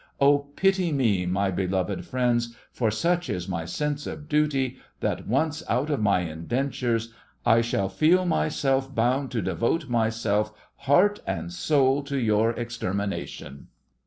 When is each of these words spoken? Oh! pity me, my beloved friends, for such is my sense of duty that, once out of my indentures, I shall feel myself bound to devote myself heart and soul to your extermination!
Oh! 0.19 0.39
pity 0.55 0.91
me, 0.91 1.27
my 1.27 1.51
beloved 1.51 2.05
friends, 2.05 2.55
for 2.71 2.89
such 2.89 3.29
is 3.29 3.47
my 3.47 3.65
sense 3.65 4.07
of 4.07 4.27
duty 4.27 4.77
that, 4.99 5.27
once 5.27 5.61
out 5.69 5.91
of 5.91 6.01
my 6.01 6.21
indentures, 6.21 7.13
I 7.45 7.61
shall 7.61 7.87
feel 7.87 8.25
myself 8.25 8.95
bound 8.95 9.29
to 9.29 9.43
devote 9.43 9.89
myself 9.89 10.53
heart 10.89 11.19
and 11.27 11.53
soul 11.53 12.01
to 12.05 12.17
your 12.17 12.49
extermination! 12.49 13.67